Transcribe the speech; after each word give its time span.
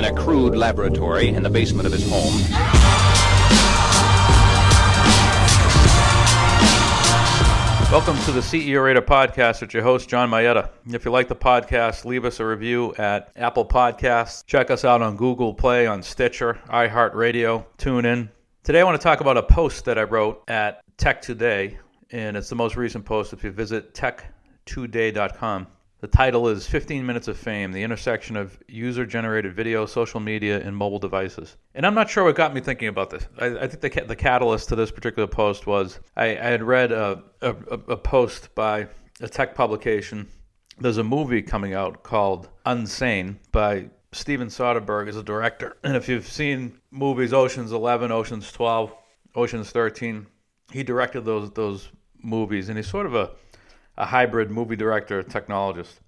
in 0.00 0.06
a 0.06 0.14
crude 0.14 0.56
laboratory 0.56 1.28
in 1.28 1.42
the 1.42 1.50
basement 1.50 1.86
of 1.86 1.92
his 1.92 2.08
home. 2.08 2.32
Welcome 7.92 8.16
to 8.24 8.32
the 8.32 8.40
CEO 8.40 8.82
Radar 8.82 9.02
podcast 9.02 9.60
with 9.60 9.74
your 9.74 9.82
host, 9.82 10.08
John 10.08 10.30
Mayetta. 10.30 10.70
If 10.86 11.04
you 11.04 11.10
like 11.10 11.28
the 11.28 11.36
podcast, 11.36 12.06
leave 12.06 12.24
us 12.24 12.40
a 12.40 12.46
review 12.46 12.94
at 12.96 13.30
Apple 13.36 13.66
Podcasts. 13.66 14.46
Check 14.46 14.70
us 14.70 14.86
out 14.86 15.02
on 15.02 15.16
Google 15.16 15.52
Play, 15.52 15.86
on 15.86 16.02
Stitcher, 16.02 16.58
iHeartRadio, 16.68 17.66
TuneIn. 17.76 18.30
Today, 18.62 18.80
I 18.80 18.84
want 18.84 18.98
to 18.98 19.04
talk 19.04 19.20
about 19.20 19.36
a 19.36 19.42
post 19.42 19.84
that 19.84 19.98
I 19.98 20.04
wrote 20.04 20.42
at 20.48 20.80
Tech 20.96 21.20
Today, 21.20 21.78
and 22.10 22.38
it's 22.38 22.48
the 22.48 22.56
most 22.56 22.74
recent 22.74 23.04
post. 23.04 23.34
If 23.34 23.44
you 23.44 23.50
visit 23.50 23.92
techtoday.com, 23.92 25.66
the 26.00 26.08
title 26.08 26.48
is 26.48 26.66
15 26.66 27.04
Minutes 27.04 27.28
of 27.28 27.36
Fame 27.36 27.72
The 27.72 27.82
Intersection 27.82 28.36
of 28.36 28.58
User 28.68 29.04
Generated 29.04 29.54
Video, 29.54 29.84
Social 29.84 30.18
Media, 30.18 30.60
and 30.60 30.74
Mobile 30.74 30.98
Devices. 30.98 31.56
And 31.74 31.84
I'm 31.84 31.94
not 31.94 32.08
sure 32.08 32.24
what 32.24 32.36
got 32.36 32.54
me 32.54 32.60
thinking 32.60 32.88
about 32.88 33.10
this. 33.10 33.26
I, 33.38 33.46
I 33.46 33.66
think 33.66 33.80
the, 33.80 34.04
the 34.06 34.16
catalyst 34.16 34.70
to 34.70 34.76
this 34.76 34.90
particular 34.90 35.26
post 35.26 35.66
was 35.66 36.00
I, 36.16 36.28
I 36.28 36.48
had 36.48 36.62
read 36.62 36.92
a, 36.92 37.22
a, 37.42 37.50
a 37.50 37.96
post 37.96 38.54
by 38.54 38.88
a 39.20 39.28
tech 39.28 39.54
publication. 39.54 40.26
There's 40.78 40.98
a 40.98 41.04
movie 41.04 41.42
coming 41.42 41.74
out 41.74 42.02
called 42.02 42.48
Unsane 42.64 43.36
by 43.52 43.90
Steven 44.12 44.48
Soderbergh 44.48 45.08
as 45.08 45.16
a 45.16 45.22
director. 45.22 45.76
And 45.84 45.96
if 45.96 46.08
you've 46.08 46.26
seen 46.26 46.80
movies 46.90 47.32
Ocean's 47.32 47.72
11, 47.72 48.10
Ocean's 48.10 48.50
12, 48.50 48.94
Ocean's 49.36 49.70
13, 49.70 50.26
he 50.72 50.82
directed 50.82 51.24
those 51.24 51.50
those 51.50 51.90
movies 52.22 52.68
and 52.68 52.78
he's 52.78 52.86
sort 52.86 53.06
of 53.06 53.14
a 53.14 53.30
a 54.00 54.06
hybrid 54.06 54.50
movie 54.50 54.76
director 54.76 55.22
technologist. 55.22 56.00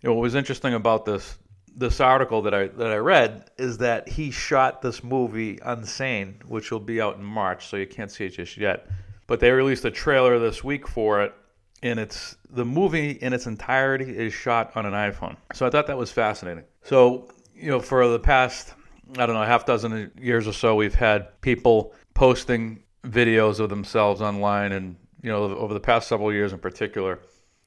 You 0.00 0.08
know, 0.08 0.14
what 0.14 0.22
was 0.22 0.34
interesting 0.34 0.74
about 0.74 1.04
this 1.04 1.36
this 1.76 2.00
article 2.00 2.42
that 2.42 2.54
I 2.54 2.68
that 2.68 2.90
I 2.90 2.96
read 2.96 3.50
is 3.58 3.78
that 3.78 4.08
he 4.08 4.30
shot 4.30 4.80
this 4.80 5.04
movie 5.04 5.56
Unsane, 5.56 6.42
which 6.48 6.70
will 6.70 6.80
be 6.80 7.00
out 7.00 7.16
in 7.16 7.22
March, 7.22 7.66
so 7.66 7.76
you 7.76 7.86
can't 7.86 8.10
see 8.10 8.24
it 8.24 8.30
just 8.30 8.56
yet. 8.56 8.88
But 9.26 9.38
they 9.38 9.50
released 9.50 9.84
a 9.84 9.90
trailer 9.90 10.38
this 10.38 10.64
week 10.64 10.88
for 10.88 11.22
it, 11.22 11.34
and 11.82 12.00
it's 12.00 12.36
the 12.48 12.64
movie 12.64 13.10
in 13.10 13.34
its 13.34 13.46
entirety 13.46 14.16
is 14.16 14.32
shot 14.32 14.72
on 14.74 14.86
an 14.86 14.94
iPhone. 14.94 15.36
So 15.52 15.66
I 15.66 15.70
thought 15.70 15.86
that 15.88 15.98
was 15.98 16.10
fascinating. 16.10 16.64
So 16.82 17.28
you 17.54 17.68
know, 17.68 17.80
for 17.80 18.08
the 18.08 18.18
past 18.18 18.72
I 19.18 19.26
don't 19.26 19.34
know 19.34 19.42
half 19.42 19.66
dozen 19.66 20.10
years 20.18 20.48
or 20.48 20.54
so, 20.54 20.74
we've 20.74 20.94
had 20.94 21.38
people 21.42 21.92
posting 22.14 22.82
videos 23.04 23.60
of 23.60 23.68
themselves 23.68 24.22
online 24.22 24.72
and 24.72 24.96
you 25.22 25.30
know, 25.30 25.42
over 25.56 25.74
the 25.74 25.80
past 25.80 26.08
several 26.08 26.32
years 26.32 26.52
in 26.52 26.58
particular, 26.58 27.20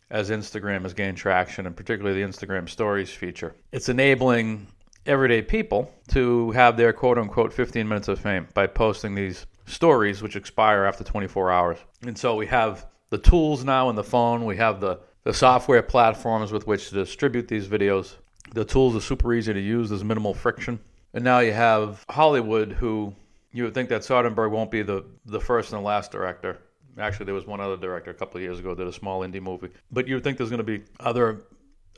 as 0.10 0.30
Instagram 0.30 0.84
has 0.84 0.94
gained 0.94 1.18
traction, 1.18 1.66
and 1.66 1.76
particularly 1.76 2.22
the 2.22 2.28
Instagram 2.28 2.70
Stories 2.70 3.10
feature, 3.10 3.56
it's 3.72 3.90
enabling 3.90 4.68
everyday 5.06 5.42
people 5.42 5.92
to 6.10 6.52
have 6.52 6.78
their 6.78 6.94
quote 6.94 7.18
unquote 7.18 7.52
15 7.52 7.88
minutes 7.88 8.08
of 8.08 8.20
fame 8.20 8.48
by 8.54 8.68
posting 8.68 9.16
these 9.16 9.46
stories, 9.66 10.22
which 10.22 10.36
expire 10.36 10.86
after 10.86 11.04
24 11.04 11.52
hours. 11.52 11.78
And 12.06 12.18
so 12.18 12.36
we 12.36 12.48
have 12.48 12.86
the 13.10 13.18
tools 13.18 13.64
now 13.64 13.90
in 13.90 13.96
the 13.96 14.04
phone, 14.04 14.46
we 14.46 14.58
have 14.58 14.80
the, 14.80 15.00
the 15.24 15.34
software 15.34 15.84
platforms 15.84 16.52
with 16.52 16.68
which 16.68 16.90
to 16.90 16.96
distribute 16.96 17.48
these 17.48 17.68
videos. 17.68 18.16
The 18.54 18.66
tools 18.66 18.96
are 18.96 19.02
super 19.02 19.34
easy 19.34 19.54
to 19.54 19.60
use, 19.60 19.90
there's 19.90 20.04
minimal 20.04 20.34
friction. 20.34 20.80
And 21.14 21.24
now 21.24 21.40
you 21.40 21.54
have 21.54 22.04
Hollywood, 22.10 22.72
who 22.72 23.16
you 23.52 23.66
would 23.66 23.74
think 23.74 23.90
that 23.90 24.02
Soderbergh 24.02 24.50
won't 24.50 24.72
be 24.72 24.82
the, 24.82 25.06
the 25.26 25.40
first 25.40 25.72
and 25.72 25.82
the 25.82 25.86
last 25.86 26.12
director 26.12 26.60
Actually, 27.00 27.26
there 27.26 27.36
was 27.36 27.48
one 27.48 27.60
other 27.60 27.78
director 27.78 28.12
a 28.12 28.14
couple 28.14 28.38
of 28.38 28.44
years 28.44 28.60
ago 28.60 28.76
did 28.76 28.88
a 28.88 28.94
small 28.94 29.22
indie 29.22 29.42
movie. 29.42 29.70
But 29.92 30.08
you 30.08 30.20
think 30.20 30.38
there's 30.38 30.50
going 30.50 30.60
to 30.60 30.64
be 30.64 30.84
other 31.00 31.44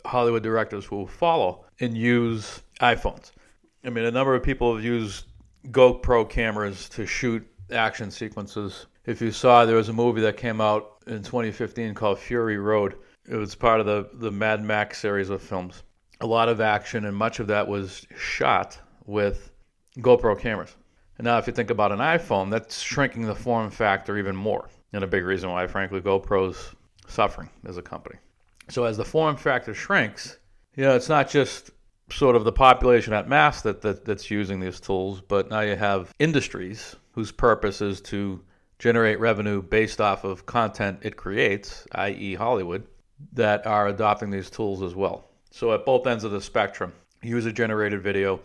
Hollywood 0.05 0.43
directors 0.43 0.85
who 0.85 0.97
will 0.97 1.07
follow 1.07 1.65
and 1.79 1.97
use 1.97 2.61
iPhones. 2.79 3.31
I 3.83 3.89
mean, 3.89 4.05
a 4.05 4.11
number 4.11 4.35
of 4.35 4.43
people 4.43 4.75
have 4.75 4.83
used 4.83 5.25
GoPro 5.71 6.29
cameras 6.29 6.89
to 6.89 7.05
shoot 7.05 7.45
action 7.71 8.09
sequences. 8.11 8.87
If 9.05 9.21
you 9.21 9.31
saw, 9.31 9.65
there 9.65 9.75
was 9.75 9.89
a 9.89 9.93
movie 9.93 10.21
that 10.21 10.37
came 10.37 10.61
out 10.61 11.03
in 11.07 11.21
2015 11.23 11.93
called 11.93 12.19
Fury 12.19 12.57
Road. 12.57 12.95
It 13.27 13.35
was 13.35 13.55
part 13.55 13.79
of 13.79 13.85
the, 13.85 14.09
the 14.13 14.31
Mad 14.31 14.63
Max 14.63 14.99
series 14.99 15.29
of 15.29 15.41
films. 15.41 15.83
A 16.21 16.25
lot 16.25 16.47
of 16.47 16.61
action, 16.61 17.05
and 17.05 17.15
much 17.15 17.39
of 17.39 17.47
that 17.47 17.67
was 17.67 18.07
shot 18.17 18.79
with 19.05 19.51
GoPro 19.97 20.39
cameras. 20.39 20.75
And 21.17 21.25
now, 21.25 21.37
if 21.37 21.47
you 21.47 21.53
think 21.53 21.69
about 21.69 21.91
an 21.91 21.99
iPhone, 21.99 22.51
that's 22.51 22.81
shrinking 22.81 23.23
the 23.23 23.35
form 23.35 23.69
factor 23.69 24.17
even 24.17 24.35
more 24.35 24.69
and 24.93 25.03
a 25.03 25.07
big 25.07 25.23
reason 25.23 25.49
why, 25.49 25.67
frankly, 25.67 26.01
GoPro's 26.01 26.75
suffering 27.07 27.49
as 27.65 27.77
a 27.77 27.81
company. 27.81 28.17
So 28.69 28.85
as 28.85 28.97
the 28.97 29.05
form 29.05 29.37
factor 29.37 29.73
shrinks, 29.73 30.39
you 30.75 30.83
know, 30.83 30.95
it's 30.95 31.09
not 31.09 31.29
just 31.29 31.71
sort 32.11 32.35
of 32.35 32.43
the 32.43 32.51
population 32.51 33.13
at 33.13 33.27
mass 33.27 33.61
that, 33.61 33.81
that 33.81 34.05
that's 34.05 34.29
using 34.29 34.59
these 34.59 34.79
tools, 34.79 35.21
but 35.21 35.49
now 35.49 35.61
you 35.61 35.75
have 35.75 36.13
industries 36.19 36.95
whose 37.11 37.31
purpose 37.31 37.81
is 37.81 38.01
to 38.01 38.41
generate 38.79 39.19
revenue 39.19 39.61
based 39.61 40.01
off 40.01 40.23
of 40.23 40.45
content 40.45 40.99
it 41.01 41.15
creates, 41.15 41.87
i.e., 41.93 42.35
Hollywood, 42.35 42.85
that 43.33 43.65
are 43.65 43.87
adopting 43.87 44.29
these 44.29 44.49
tools 44.49 44.81
as 44.83 44.95
well. 44.95 45.29
So 45.51 45.73
at 45.73 45.85
both 45.85 46.05
ends 46.05 46.23
of 46.23 46.31
the 46.31 46.41
spectrum, 46.41 46.93
user 47.21 47.51
generated 47.51 48.01
video 48.01 48.39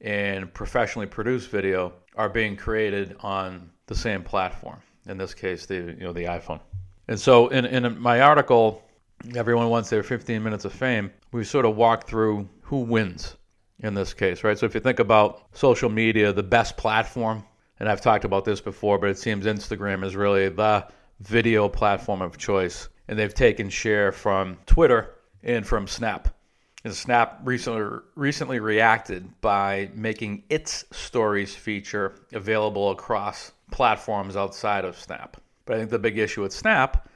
and 0.00 0.52
professionally 0.54 1.06
produced 1.06 1.50
video 1.50 1.92
are 2.16 2.28
being 2.28 2.56
created 2.56 3.16
on 3.20 3.70
the 3.86 3.94
same 3.94 4.22
platform 4.22 4.80
in 5.08 5.16
this 5.16 5.34
case, 5.34 5.66
the 5.66 5.76
you 5.76 6.04
know 6.04 6.12
the 6.12 6.24
iPhone. 6.24 6.60
And 7.08 7.18
so 7.18 7.48
in 7.48 7.64
in 7.64 7.98
my 7.98 8.20
article, 8.20 8.82
everyone 9.34 9.68
wants 9.68 9.90
their 9.90 10.02
15 10.02 10.42
minutes 10.42 10.64
of 10.64 10.72
fame. 10.72 11.10
We 11.32 11.44
sort 11.44 11.64
of 11.64 11.76
walk 11.76 12.06
through 12.06 12.48
who 12.62 12.80
wins 12.80 13.36
in 13.80 13.94
this 13.94 14.12
case, 14.12 14.44
right? 14.44 14.58
So 14.58 14.66
if 14.66 14.74
you 14.74 14.80
think 14.80 14.98
about 14.98 15.42
social 15.52 15.88
media, 15.88 16.32
the 16.32 16.42
best 16.42 16.76
platform, 16.76 17.44
and 17.80 17.88
I've 17.88 18.00
talked 18.00 18.24
about 18.24 18.44
this 18.44 18.60
before, 18.60 18.98
but 18.98 19.08
it 19.08 19.18
seems 19.18 19.46
Instagram 19.46 20.04
is 20.04 20.16
really 20.16 20.48
the 20.48 20.86
video 21.20 21.68
platform 21.68 22.22
of 22.22 22.36
choice, 22.36 22.88
and 23.08 23.18
they've 23.18 23.34
taken 23.34 23.70
share 23.70 24.12
from 24.12 24.58
Twitter 24.66 25.14
and 25.42 25.66
from 25.66 25.86
Snap. 25.86 26.28
And 26.84 26.94
Snap 26.94 27.40
recently 27.44 28.00
recently 28.14 28.60
reacted 28.60 29.40
by 29.40 29.90
making 29.94 30.44
its 30.48 30.84
stories 30.92 31.54
feature 31.54 32.14
available 32.32 32.90
across 32.90 33.52
platforms 33.70 34.36
outside 34.36 34.84
of 34.84 34.98
Snap. 34.98 35.36
But 35.64 35.74
I 35.74 35.78
think 35.78 35.90
the 35.90 35.98
big 35.98 36.18
issue 36.18 36.42
with 36.42 36.52
Snap 36.52 37.08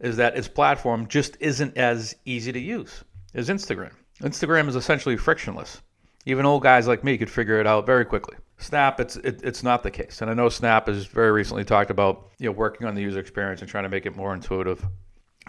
is 0.00 0.16
that 0.16 0.36
its 0.36 0.48
platform 0.48 1.08
just 1.08 1.36
isn't 1.40 1.76
as 1.76 2.14
easy 2.24 2.52
to 2.52 2.60
use 2.60 3.02
as 3.34 3.48
Instagram. 3.48 3.92
Instagram 4.20 4.68
is 4.68 4.76
essentially 4.76 5.16
frictionless. 5.16 5.82
Even 6.24 6.46
old 6.46 6.62
guys 6.62 6.86
like 6.86 7.04
me 7.04 7.18
could 7.18 7.30
figure 7.30 7.60
it 7.60 7.66
out 7.66 7.86
very 7.86 8.04
quickly. 8.04 8.36
Snap, 8.58 9.00
it's 9.00 9.16
it, 9.16 9.40
it's 9.42 9.62
not 9.62 9.82
the 9.82 9.90
case, 9.90 10.20
and 10.20 10.30
I 10.30 10.34
know 10.34 10.48
Snap 10.48 10.88
has 10.88 11.06
very 11.06 11.30
recently 11.30 11.64
talked 11.64 11.90
about 11.90 12.30
you 12.38 12.46
know 12.46 12.52
working 12.52 12.86
on 12.86 12.94
the 12.94 13.02
user 13.02 13.20
experience 13.20 13.60
and 13.60 13.70
trying 13.70 13.84
to 13.84 13.88
make 13.88 14.04
it 14.04 14.16
more 14.16 14.34
intuitive. 14.34 14.84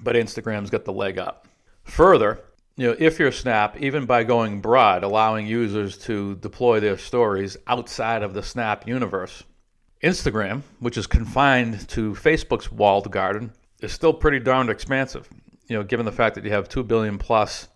But 0.02 0.16
Instagram's 0.16 0.70
got 0.70 0.86
the 0.86 0.94
leg 0.94 1.18
up. 1.18 1.48
Further, 1.84 2.40
you 2.80 2.88
know, 2.88 2.96
if 2.98 3.20
you're 3.20 3.34
Snap, 3.34 3.76
even 3.82 4.06
by 4.06 4.24
going 4.24 4.62
broad, 4.62 5.04
allowing 5.04 5.46
users 5.46 5.98
to 5.98 6.36
deploy 6.36 6.80
their 6.80 6.98
stories 6.98 7.58
outside 7.68 8.24
of 8.24 8.34
the 8.34 8.42
Snap 8.42 8.88
universe, 8.88 9.44
Instagram, 10.02 10.62
which 10.80 10.98
is 10.98 11.06
confined 11.06 11.90
to 11.90 12.14
Facebook's 12.14 12.72
walled 12.72 13.12
garden, 13.12 13.52
is 13.82 13.92
still 13.92 14.14
pretty 14.14 14.40
darned 14.40 14.70
expansive. 14.70 15.28
You 15.68 15.76
know, 15.76 15.84
given 15.84 16.06
the 16.06 16.14
fact 16.14 16.36
that 16.36 16.46
you 16.46 16.52
have 16.52 16.70
two 16.70 16.84
billion 16.84 17.18
plus 17.18 17.68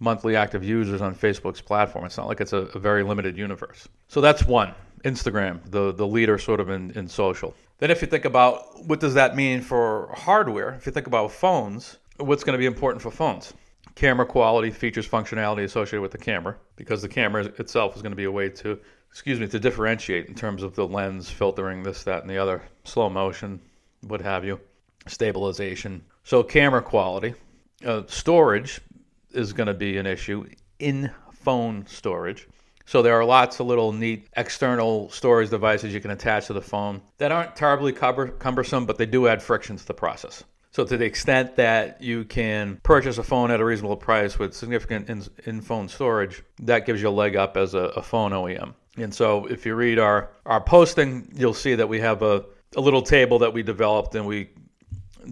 monthly 0.00 0.34
active 0.34 0.64
users 0.64 1.00
on 1.02 1.14
Facebook's 1.14 1.60
platform, 1.60 2.04
it's 2.04 2.16
not 2.16 2.26
like 2.26 2.40
it's 2.40 2.52
a, 2.52 2.62
a 2.74 2.80
very 2.80 3.04
limited 3.04 3.38
universe. 3.38 3.86
So 4.08 4.20
that's 4.20 4.44
one. 4.44 4.74
Instagram, 5.04 5.60
the 5.70 5.92
the 5.92 6.04
leader 6.04 6.36
sort 6.36 6.58
of 6.58 6.68
in, 6.68 6.90
in 6.98 7.06
social. 7.06 7.54
Then 7.78 7.92
if 7.92 8.02
you 8.02 8.08
think 8.08 8.24
about 8.24 8.84
what 8.88 8.98
does 8.98 9.14
that 9.14 9.36
mean 9.36 9.60
for 9.60 10.12
hardware, 10.16 10.74
if 10.74 10.84
you 10.84 10.90
think 10.90 11.06
about 11.06 11.30
phones, 11.30 11.98
what's 12.16 12.42
going 12.42 12.54
to 12.54 12.58
be 12.58 12.66
important 12.66 13.00
for 13.00 13.12
phones? 13.12 13.54
Camera 13.98 14.24
quality, 14.24 14.70
features, 14.70 15.08
functionality 15.08 15.64
associated 15.64 16.02
with 16.02 16.12
the 16.12 16.18
camera, 16.18 16.56
because 16.76 17.02
the 17.02 17.08
camera 17.08 17.46
itself 17.58 17.96
is 17.96 18.02
going 18.02 18.12
to 18.12 18.16
be 18.16 18.24
a 18.24 18.30
way 18.30 18.48
to 18.48 18.78
excuse 19.10 19.40
me, 19.40 19.48
to 19.48 19.58
differentiate 19.58 20.26
in 20.26 20.36
terms 20.36 20.62
of 20.62 20.76
the 20.76 20.86
lens 20.86 21.28
filtering, 21.28 21.82
this, 21.82 22.04
that, 22.04 22.20
and 22.20 22.30
the 22.30 22.38
other, 22.38 22.62
slow 22.84 23.10
motion, 23.10 23.60
what 24.02 24.20
have 24.20 24.44
you, 24.44 24.60
stabilization. 25.08 26.00
So, 26.22 26.44
camera 26.44 26.80
quality. 26.80 27.34
Uh, 27.84 28.02
storage 28.06 28.80
is 29.32 29.52
going 29.52 29.66
to 29.66 29.74
be 29.74 29.96
an 29.96 30.06
issue 30.06 30.46
in 30.78 31.10
phone 31.32 31.84
storage. 31.88 32.46
So, 32.86 33.02
there 33.02 33.14
are 33.14 33.24
lots 33.24 33.58
of 33.58 33.66
little 33.66 33.92
neat 33.92 34.28
external 34.36 35.10
storage 35.10 35.50
devices 35.50 35.92
you 35.92 36.00
can 36.00 36.12
attach 36.12 36.46
to 36.46 36.52
the 36.52 36.62
phone 36.62 37.02
that 37.16 37.32
aren't 37.32 37.56
terribly 37.56 37.92
cumbersome, 37.92 38.86
but 38.86 38.96
they 38.96 39.06
do 39.06 39.26
add 39.26 39.42
friction 39.42 39.76
to 39.76 39.86
the 39.86 39.94
process. 39.94 40.44
So, 40.70 40.84
to 40.84 40.96
the 40.96 41.04
extent 41.04 41.56
that 41.56 42.02
you 42.02 42.24
can 42.24 42.78
purchase 42.82 43.18
a 43.18 43.22
phone 43.22 43.50
at 43.50 43.60
a 43.60 43.64
reasonable 43.64 43.96
price 43.96 44.38
with 44.38 44.54
significant 44.54 45.30
in 45.44 45.60
phone 45.60 45.88
storage, 45.88 46.42
that 46.60 46.86
gives 46.86 47.00
you 47.00 47.08
a 47.08 47.10
leg 47.10 47.36
up 47.36 47.56
as 47.56 47.74
a, 47.74 47.78
a 47.78 48.02
phone 48.02 48.32
OEM. 48.32 48.74
And 48.98 49.14
so 49.14 49.46
if 49.46 49.64
you 49.64 49.74
read 49.74 49.98
our, 49.98 50.30
our 50.44 50.60
posting, 50.60 51.30
you'll 51.34 51.54
see 51.54 51.74
that 51.74 51.88
we 51.88 52.00
have 52.00 52.22
a, 52.22 52.44
a 52.76 52.80
little 52.80 53.02
table 53.02 53.38
that 53.40 53.52
we 53.52 53.62
developed 53.62 54.14
and 54.14 54.26
we 54.26 54.50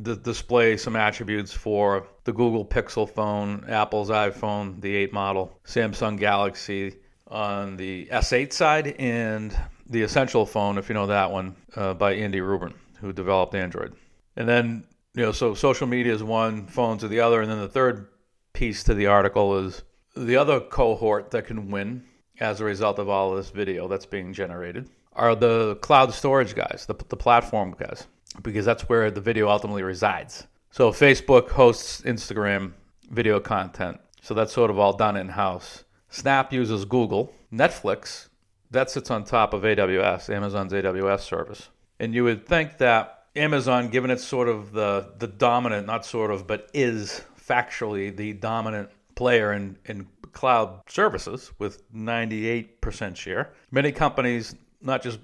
d- 0.02 0.16
display 0.22 0.76
some 0.76 0.96
attributes 0.96 1.52
for 1.52 2.06
the 2.24 2.32
Google 2.32 2.64
Pixel 2.64 3.08
phone, 3.08 3.64
Apple's 3.68 4.10
iPhone, 4.10 4.80
the 4.80 4.94
8 4.94 5.12
model, 5.12 5.58
Samsung 5.64 6.18
Galaxy, 6.18 6.96
on 7.28 7.76
the 7.76 8.06
S8 8.06 8.52
side 8.52 8.94
and 8.98 9.56
the 9.88 10.02
Essential 10.02 10.46
phone, 10.46 10.78
if 10.78 10.88
you 10.88 10.94
know 10.94 11.08
that 11.08 11.30
one, 11.30 11.56
uh, 11.74 11.92
by 11.94 12.14
Andy 12.14 12.40
Rubin, 12.40 12.72
who 13.00 13.12
developed 13.12 13.54
Android. 13.54 13.94
And 14.36 14.48
then, 14.48 14.84
you 15.16 15.22
know, 15.22 15.32
so 15.32 15.54
social 15.54 15.86
media 15.86 16.12
is 16.12 16.22
one, 16.22 16.66
phones 16.66 17.02
are 17.02 17.08
the 17.08 17.20
other. 17.20 17.40
And 17.40 17.50
then 17.50 17.58
the 17.58 17.68
third 17.68 18.08
piece 18.52 18.84
to 18.84 18.94
the 18.94 19.06
article 19.06 19.58
is 19.58 19.82
the 20.14 20.36
other 20.36 20.60
cohort 20.60 21.30
that 21.30 21.46
can 21.46 21.70
win 21.70 22.04
as 22.38 22.60
a 22.60 22.64
result 22.64 22.98
of 22.98 23.08
all 23.08 23.30
of 23.30 23.38
this 23.38 23.50
video 23.50 23.88
that's 23.88 24.04
being 24.04 24.34
generated 24.34 24.90
are 25.14 25.34
the 25.34 25.76
cloud 25.76 26.12
storage 26.12 26.54
guys, 26.54 26.84
the, 26.86 26.94
the 27.08 27.16
platform 27.16 27.74
guys, 27.78 28.06
because 28.42 28.66
that's 28.66 28.90
where 28.90 29.10
the 29.10 29.20
video 29.20 29.48
ultimately 29.48 29.82
resides. 29.82 30.46
So 30.70 30.92
Facebook 30.92 31.48
hosts 31.48 32.02
Instagram 32.02 32.74
video 33.10 33.40
content. 33.40 33.98
So 34.20 34.34
that's 34.34 34.52
sort 34.52 34.70
of 34.70 34.78
all 34.78 34.92
done 34.92 35.16
in 35.16 35.30
house. 35.30 35.84
Snap 36.10 36.52
uses 36.52 36.84
Google. 36.84 37.32
Netflix, 37.50 38.28
that 38.70 38.90
sits 38.90 39.10
on 39.10 39.24
top 39.24 39.54
of 39.54 39.62
AWS, 39.62 40.28
Amazon's 40.28 40.74
AWS 40.74 41.20
service. 41.20 41.70
And 41.98 42.14
you 42.14 42.24
would 42.24 42.44
think 42.46 42.76
that 42.78 43.15
Amazon, 43.36 43.88
given 43.88 44.10
it's 44.10 44.24
sort 44.24 44.48
of 44.48 44.72
the, 44.72 45.12
the 45.18 45.26
dominant, 45.26 45.86
not 45.86 46.04
sort 46.04 46.30
of, 46.30 46.46
but 46.46 46.70
is 46.72 47.22
factually 47.40 48.14
the 48.14 48.32
dominant 48.34 48.90
player 49.14 49.52
in, 49.52 49.78
in 49.86 50.06
cloud 50.32 50.80
services 50.88 51.52
with 51.58 51.90
98% 51.92 53.16
share. 53.16 53.52
Many 53.70 53.92
companies, 53.92 54.54
not 54.80 55.02
just 55.02 55.18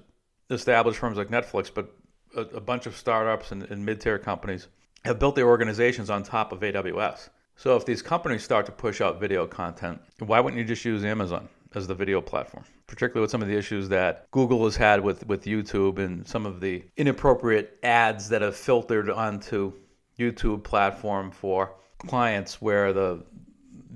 established 0.49 0.99
firms 0.99 1.17
like 1.17 1.29
Netflix, 1.29 1.71
but 1.73 1.95
a, 2.35 2.41
a 2.41 2.61
bunch 2.61 2.85
of 2.85 2.95
startups 2.95 3.51
and, 3.51 3.63
and 3.63 3.85
mid 3.85 4.01
tier 4.01 4.17
companies 4.17 4.67
have 5.05 5.19
built 5.19 5.35
their 5.35 5.47
organizations 5.47 6.09
on 6.09 6.23
top 6.23 6.51
of 6.51 6.59
AWS. 6.61 7.29
So 7.55 7.75
if 7.75 7.85
these 7.85 8.01
companies 8.01 8.43
start 8.43 8.65
to 8.65 8.71
push 8.71 9.01
out 9.01 9.19
video 9.19 9.45
content, 9.45 10.01
why 10.19 10.39
wouldn't 10.39 10.59
you 10.59 10.65
just 10.65 10.83
use 10.85 11.03
Amazon 11.03 11.49
as 11.75 11.87
the 11.87 11.95
video 11.95 12.21
platform? 12.21 12.63
Particularly 12.87 13.23
with 13.23 13.31
some 13.31 13.41
of 13.41 13.47
the 13.47 13.57
issues 13.57 13.89
that 13.89 14.29
Google 14.31 14.63
has 14.65 14.75
had 14.75 15.01
with, 15.01 15.25
with 15.27 15.45
YouTube 15.45 15.99
and 15.99 16.27
some 16.27 16.45
of 16.45 16.59
the 16.59 16.83
inappropriate 16.97 17.79
ads 17.83 18.29
that 18.29 18.41
have 18.41 18.55
filtered 18.55 19.09
onto 19.09 19.73
YouTube 20.19 20.63
platform 20.63 21.31
for 21.31 21.75
clients 21.99 22.61
where 22.61 22.93
the 22.93 23.23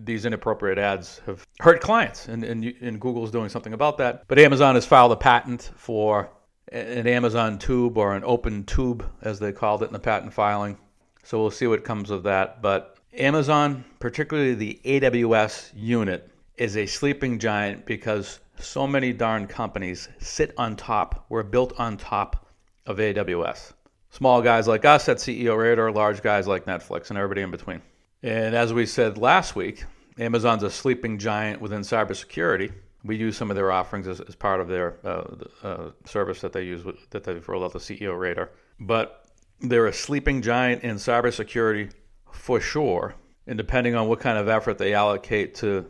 these 0.03 0.25
inappropriate 0.25 0.77
ads 0.77 1.21
have 1.25 1.45
hurt 1.59 1.81
clients 1.81 2.27
and, 2.27 2.43
and, 2.43 2.63
and 2.81 3.01
Google's 3.01 3.31
doing 3.31 3.49
something 3.49 3.73
about 3.73 3.97
that. 3.97 4.23
But 4.27 4.39
Amazon 4.39 4.75
has 4.75 4.85
filed 4.85 5.11
a 5.11 5.15
patent 5.15 5.71
for 5.75 6.29
an 6.71 7.07
Amazon 7.07 7.57
tube 7.57 7.97
or 7.97 8.15
an 8.15 8.23
open 8.23 8.63
tube 8.63 9.05
as 9.21 9.39
they 9.39 9.51
called 9.51 9.83
it 9.83 9.87
in 9.87 9.93
the 9.93 9.99
patent 9.99 10.33
filing. 10.33 10.77
So 11.23 11.39
we'll 11.39 11.51
see 11.51 11.67
what 11.67 11.83
comes 11.83 12.09
of 12.09 12.23
that. 12.23 12.61
But 12.61 12.97
Amazon, 13.17 13.83
particularly 13.99 14.53
the 14.53 14.79
AWS 14.85 15.71
unit, 15.75 16.31
is 16.57 16.75
a 16.75 16.85
sleeping 16.85 17.39
giant 17.39 17.85
because 17.85 18.39
so 18.59 18.87
many 18.87 19.13
darn 19.13 19.47
companies 19.47 20.09
sit 20.19 20.53
on 20.57 20.75
top, 20.75 21.25
were 21.29 21.43
built 21.43 21.79
on 21.79 21.97
top 21.97 22.47
of 22.85 22.97
AWS. 22.97 23.73
Small 24.09 24.41
guys 24.41 24.67
like 24.67 24.85
us 24.85 25.07
at 25.09 25.17
CEO 25.17 25.57
Radar, 25.57 25.91
large 25.91 26.21
guys 26.21 26.47
like 26.47 26.65
Netflix, 26.65 27.09
and 27.09 27.17
everybody 27.17 27.41
in 27.41 27.51
between. 27.51 27.81
And 28.23 28.55
as 28.55 28.73
we 28.73 28.85
said 28.85 29.17
last 29.17 29.55
week, 29.55 29.83
Amazon's 30.17 30.63
a 30.63 30.71
sleeping 30.71 31.19
giant 31.19 31.61
within 31.61 31.81
cybersecurity. 31.81 32.71
We 33.03 33.15
use 33.15 33.37
some 33.37 33.51
of 33.51 33.55
their 33.55 33.71
offerings 33.71 34.07
as, 34.07 34.19
as 34.21 34.35
part 34.35 34.59
of 34.59 34.67
their 34.67 34.97
uh, 35.03 35.35
uh, 35.61 35.91
service 36.05 36.41
that 36.41 36.53
they 36.53 36.63
use 36.63 36.83
with, 36.83 37.09
that 37.11 37.23
they've 37.23 37.47
rolled 37.47 37.63
out 37.63 37.73
the 37.73 37.79
CEO 37.79 38.17
Radar. 38.17 38.49
But 38.79 39.25
they're 39.59 39.87
a 39.87 39.93
sleeping 39.93 40.41
giant 40.41 40.83
in 40.83 40.95
cybersecurity 40.95 41.91
for 42.31 42.59
sure. 42.59 43.13
And 43.45 43.57
depending 43.57 43.95
on 43.95 44.07
what 44.07 44.19
kind 44.19 44.37
of 44.37 44.49
effort 44.49 44.77
they 44.77 44.93
allocate 44.93 45.55
to 45.55 45.85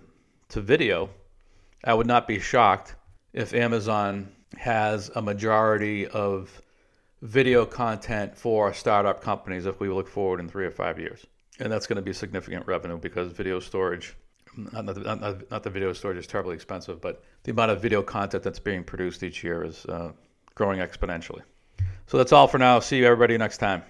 to 0.50 0.62
video, 0.62 1.10
I 1.84 1.94
would 1.94 2.08
not 2.08 2.28
be 2.28 2.40
shocked 2.40 2.96
if 3.34 3.54
Amazon 3.54 4.32
has 4.58 5.10
a 5.16 5.22
majority 5.22 6.08
of 6.08 6.62
video 7.22 7.66
content 7.66 8.38
for 8.38 8.74
startup 8.74 9.22
companies 9.22 9.66
if 9.66 9.80
we 9.80 9.90
look 9.90 10.08
forward 10.08 10.40
in 10.40 10.48
three 10.48 10.66
or 10.66 10.72
five 10.72 11.00
years. 11.00 11.26
And 11.60 11.72
that's 11.72 11.88
going 11.88 11.98
to 11.98 12.02
be 12.02 12.14
significant 12.14 12.68
revenue 12.68 12.98
because 12.98 13.32
video 13.32 13.60
storage, 13.60 14.16
not, 14.56 14.86
not, 14.86 15.50
not, 15.52 15.64
the 15.64 15.70
video 15.70 15.92
storage 15.94 16.18
is 16.18 16.28
terribly 16.28 16.56
expensive, 16.56 17.02
but 17.02 17.24
the 17.44 17.52
amount 17.52 17.72
of 17.72 17.82
video 17.82 18.04
content 18.04 18.44
that's 18.44 18.60
being 18.60 18.84
produced 18.84 19.24
each 19.24 19.44
year 19.44 19.64
is 19.64 19.86
uh, 19.86 20.12
growing 20.54 20.80
exponentially. 20.80 21.42
So 22.06 22.18
that's 22.18 22.32
all 22.32 22.48
for 22.48 22.58
now. 22.58 22.80
See 22.80 22.98
you 22.98 23.06
everybody 23.06 23.38
next 23.38 23.58
time. 23.58 23.84